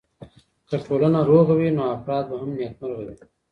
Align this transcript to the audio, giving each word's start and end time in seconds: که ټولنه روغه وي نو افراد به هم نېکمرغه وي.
که 0.69 0.75
ټولنه 0.85 1.19
روغه 1.29 1.53
وي 1.59 1.69
نو 1.77 1.83
افراد 1.95 2.23
به 2.29 2.35
هم 2.41 2.49
نېکمرغه 2.59 3.03
وي. 3.07 3.15